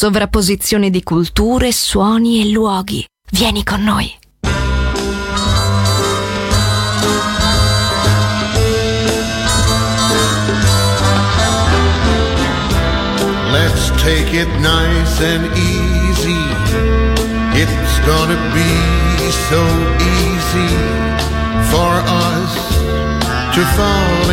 sovrapposizione 0.00 0.88
di 0.88 1.02
culture, 1.02 1.70
suoni 1.72 2.40
e 2.40 2.48
luoghi. 2.48 3.04
Vieni 3.32 3.62
con 3.62 3.82
noi. 3.82 4.10
Let's 13.52 13.90
take 14.00 14.32
it 14.32 14.48
nice 14.60 15.20
and 15.20 15.44
easy. 15.54 16.48
It's 17.52 18.00
gonna 18.06 18.40
be 18.54 19.30
so 19.50 19.62
easy 20.00 20.76
for 21.68 21.92
us 22.08 22.54
to 23.52 23.60
fall 23.76 24.29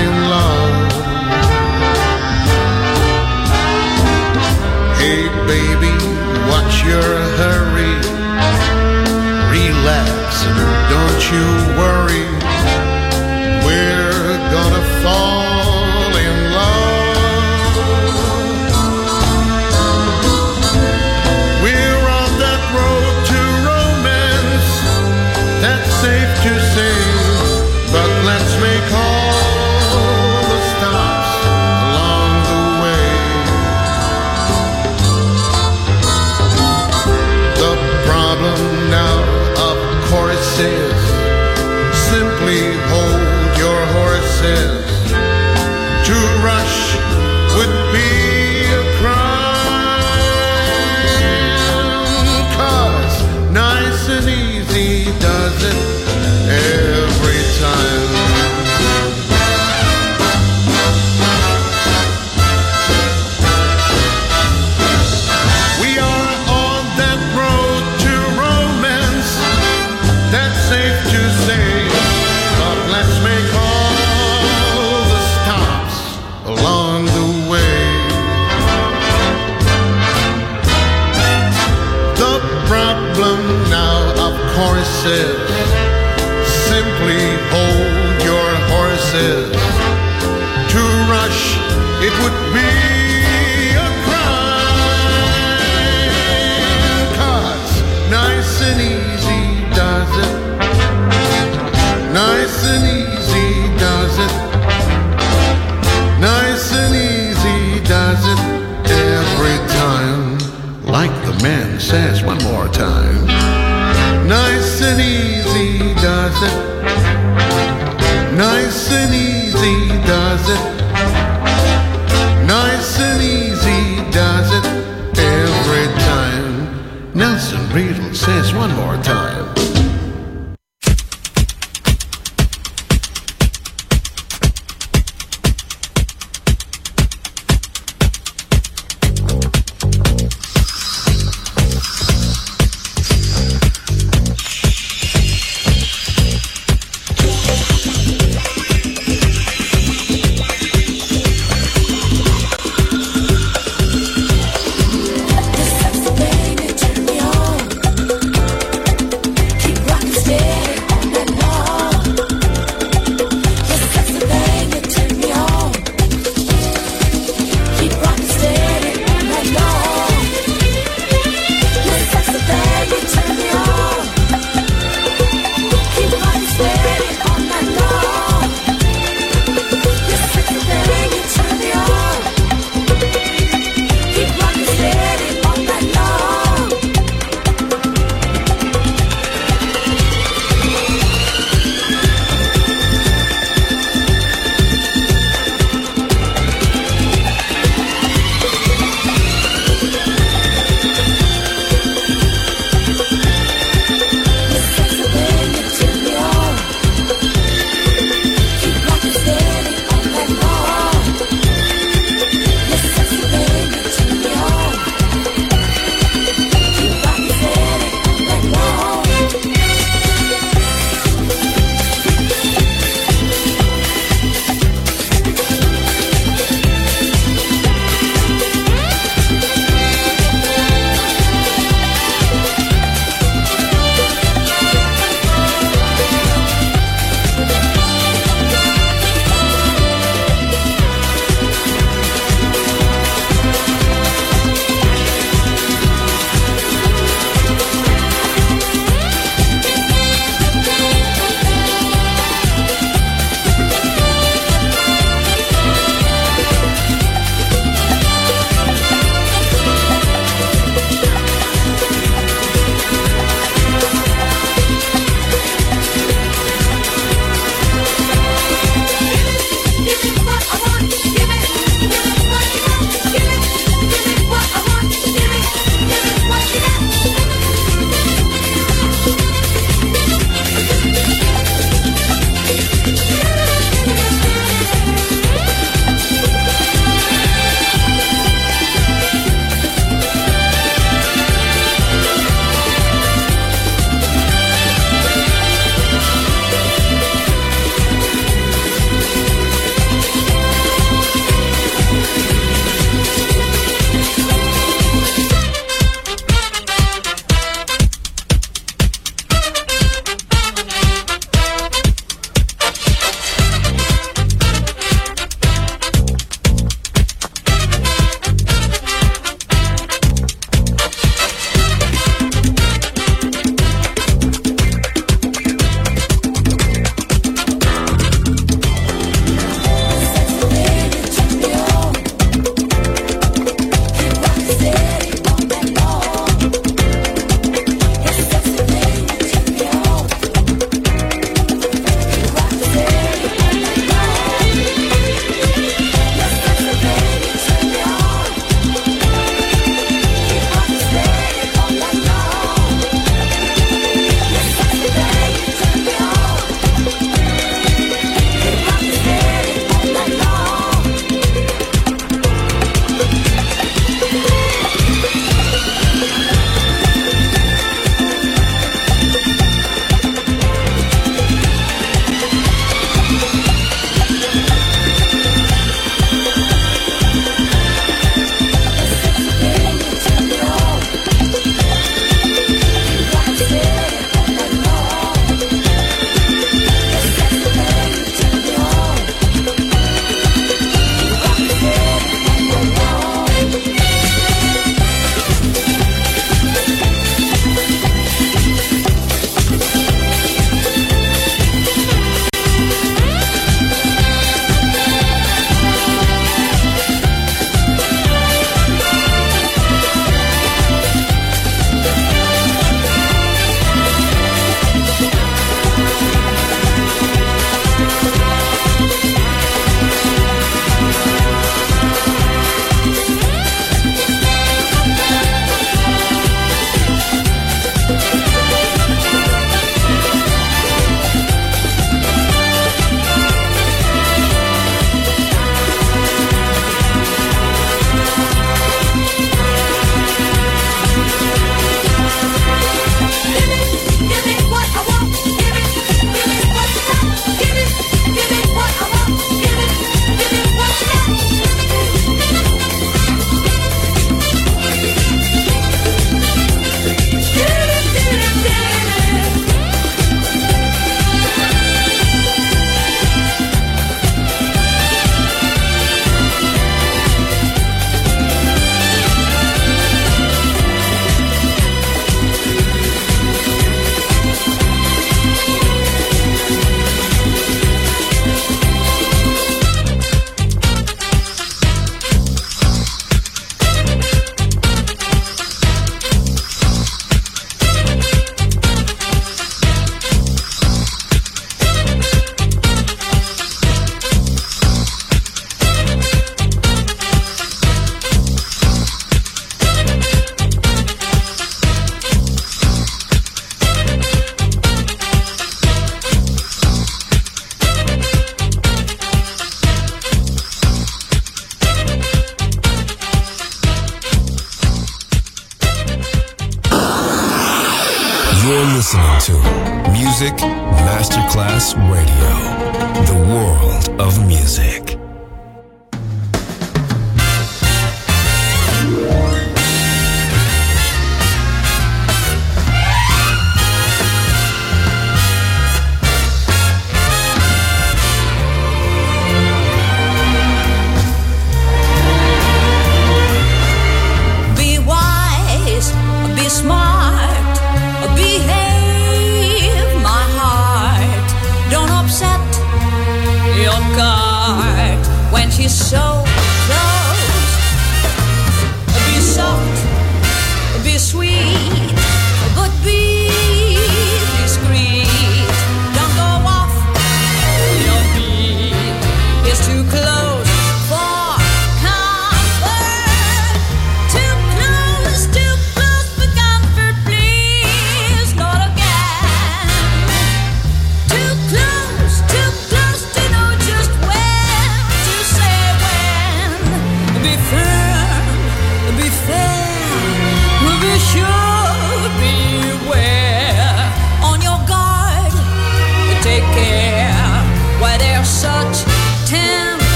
an 114.87 115.01
easy 115.01 115.93
does 115.95 116.43
it. 116.43 117.26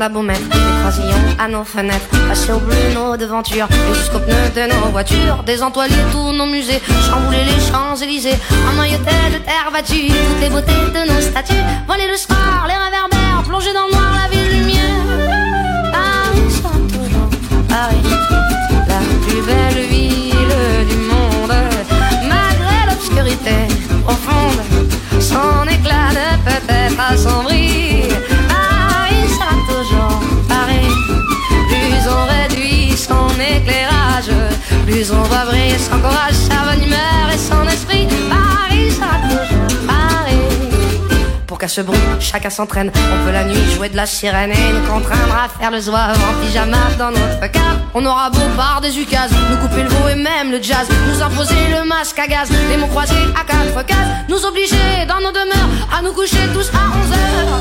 on 0.00 0.02
a 0.02 0.08
beau 0.08 0.22
mettre 0.22 0.48
des 0.48 0.58
croisillons 0.80 1.36
à 1.38 1.48
nos 1.48 1.64
fenêtres, 1.64 2.08
passer 2.28 2.52
au 2.52 2.58
bleu 2.58 2.76
nos 2.94 3.16
devantures 3.16 3.68
et 3.70 3.94
jusqu'aux 3.94 4.18
pneus 4.18 4.50
de 4.54 4.72
nos 4.72 4.90
voitures, 4.90 5.42
désentoiler 5.44 5.94
tous 6.12 6.32
nos 6.32 6.46
musées, 6.46 6.80
chambouler 7.06 7.44
les 7.44 7.60
Champs-Élysées, 7.70 8.38
emmailloter 8.72 9.20
de 9.32 9.38
terre 9.44 9.70
battue 9.72 10.08
toutes 10.08 10.40
les 10.40 10.48
beautés 10.48 10.72
de 10.72 11.12
nos 11.12 11.20
statues, 11.20 11.64
voler 11.86 12.08
le 12.10 12.16
soir, 12.16 12.66
les 12.66 12.74
réverbères, 12.74 13.42
plonger 13.46 13.72
dans 13.72 13.86
le 13.86 13.92
noir 13.92 14.12
la 14.22 14.28
ville 14.30 14.58
lumière. 14.58 14.80
Paris 15.92 16.40
Paris, 17.68 17.96
la 18.88 19.00
plus 19.26 19.42
belle 19.42 19.86
ville 19.86 20.88
du 20.88 20.96
monde, 20.96 21.54
malgré 22.28 22.76
l'obscurité 22.88 23.56
profonde, 24.04 24.60
son 25.20 25.68
éclat 25.68 26.10
de 26.10 26.26
peut-être 26.44 27.00
assombri. 27.12 27.59
Plus 34.90 35.10
on 35.12 35.22
va 35.22 35.44
briller 35.44 35.78
son 35.78 35.98
courage, 35.98 36.34
sa 36.34 36.64
bonne 36.64 36.82
humeur 36.84 37.24
et 37.32 37.38
son 37.38 37.62
esprit. 37.66 38.08
Paris 38.28 38.90
sera 38.90 39.16
toujours 39.22 39.86
Paris. 39.86 40.36
Pour 41.46 41.58
qu'à 41.58 41.68
ce 41.68 41.80
bruit, 41.80 41.98
chacun 42.18 42.50
s'entraîne. 42.50 42.90
On 42.94 43.24
peut 43.24 43.32
la 43.32 43.44
nuit 43.44 43.70
jouer 43.74 43.88
de 43.88 43.96
la 43.96 44.06
sirène 44.06 44.50
et 44.50 44.72
nous 44.72 44.86
contraindre 44.92 45.36
à 45.44 45.48
faire 45.48 45.70
le 45.70 45.80
zouave 45.80 46.18
en 46.28 46.44
pyjama 46.44 46.78
dans 46.98 47.10
notre 47.10 47.50
cave. 47.52 47.78
On 47.94 48.04
aura 48.04 48.30
beau 48.30 48.46
par 48.56 48.80
des 48.80 48.98
ukases, 48.98 49.32
nous 49.50 49.56
couper 49.56 49.82
le 49.82 49.88
veau 49.88 50.08
et 50.08 50.16
même 50.16 50.50
le 50.50 50.62
jazz, 50.62 50.86
nous 51.08 51.22
imposer 51.22 51.68
le 51.70 51.86
masque 51.86 52.18
à 52.18 52.26
gaz, 52.26 52.48
les 52.70 52.76
mots 52.76 52.86
croisés 52.86 53.14
à 53.40 53.44
quatre 53.44 53.86
cases, 53.86 53.96
nous 54.28 54.44
obliger 54.44 55.06
dans 55.08 55.20
nos 55.20 55.32
demeures 55.32 55.70
à 55.96 56.02
nous 56.02 56.12
coucher 56.12 56.44
tous 56.52 56.68
à 56.70 56.82
11 57.02 57.12
heures. 57.18 57.58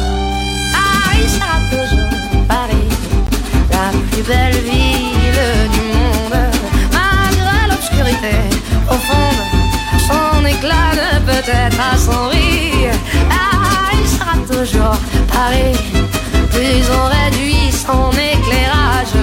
Paris 0.74 1.30
sera 1.30 1.58
toujours 1.72 2.46
Paris, 2.48 2.88
la 3.72 3.89
plus 4.12 4.24
belle 4.24 4.58
ville 4.63 5.70
du 5.74 5.82
monde, 5.94 6.18
au 8.02 8.94
fond, 8.94 9.32
son 10.08 10.46
éclat 10.46 10.92
ne 10.94 11.20
peut 11.26 11.52
être 11.52 11.80
assombri. 11.94 12.88
Paris 13.30 14.08
sera 14.08 14.36
toujours 14.48 14.98
Paris. 15.32 15.78
Plus 16.52 16.84
on 16.92 17.06
réduit 17.06 17.72
son 17.72 18.12
éclairage, 18.12 19.16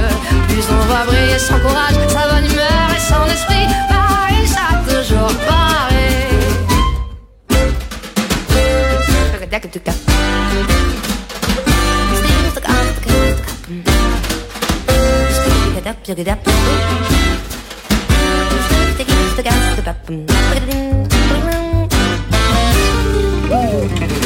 plus 0.48 0.64
on 0.70 0.84
va 0.92 1.04
briller 1.06 1.38
son 1.38 1.58
courage, 1.60 1.96
sa 2.08 2.28
bonne 2.28 2.50
humeur 2.50 2.88
et 2.94 3.00
son 3.00 3.24
esprit. 3.32 3.66
Paris 3.88 4.46
sera 4.46 4.78
toujours 4.84 5.32
Paris. 5.46 5.66
Woo! 23.50 24.25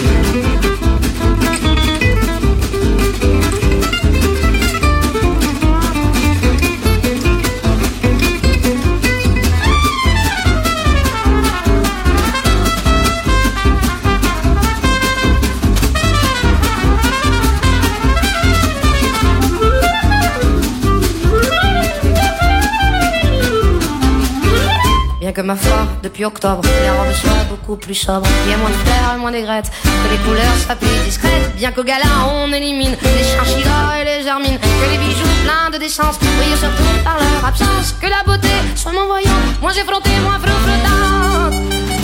Que 25.32 25.42
ma 25.42 25.54
foi, 25.54 25.86
depuis 26.02 26.24
octobre, 26.24 26.62
les 26.64 26.90
robes 26.90 27.14
soient 27.14 27.44
beaucoup 27.48 27.76
plus 27.76 27.94
sobres. 27.94 28.26
Il 28.44 28.50
y 28.50 28.54
a 28.54 28.56
moins 28.56 28.68
de 28.68 28.74
fleurs 28.74 29.16
moins 29.18 29.30
d'aigrettes, 29.30 29.70
que 29.84 30.10
les 30.10 30.18
couleurs 30.24 30.56
soient 30.56 30.74
plus 30.74 30.88
discrètes. 31.04 31.54
Bien 31.54 31.70
qu'au 31.70 31.84
gala, 31.84 32.04
on 32.34 32.52
élimine 32.52 32.96
les 33.00 33.24
chinchillas 33.24 34.00
et 34.00 34.04
les 34.04 34.24
germines. 34.24 34.58
Que 34.58 34.90
les 34.90 34.98
bijoux 34.98 35.28
pleins 35.44 35.70
de 35.72 35.78
décence 35.78 36.18
brillent 36.18 36.58
surtout 36.58 37.04
par 37.04 37.14
leur 37.14 37.44
absence. 37.46 37.94
Que 38.00 38.08
la 38.08 38.24
beauté 38.26 38.48
soit 38.74 38.92
moins 38.92 39.06
voyante, 39.06 39.60
moins 39.60 39.72
effrontée, 39.72 40.18
moins 40.24 40.40
flottante. 40.40 41.54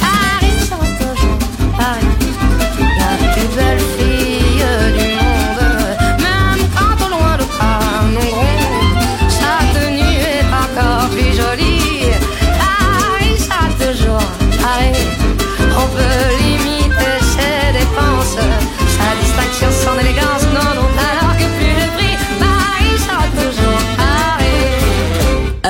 Paris 0.01 0.53
Paris, 1.77 2.07
la 2.79 3.33
plus 3.33 3.57
belle 3.57 3.96